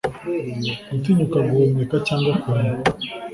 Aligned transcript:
Gutinyuka 0.89 1.37
guhumeka 1.49 1.95
cyangwa 2.07 2.31
kureba 2.41 2.81